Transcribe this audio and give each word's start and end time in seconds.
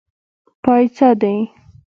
پايڅۀ 0.63 1.09
دې. 1.21 1.33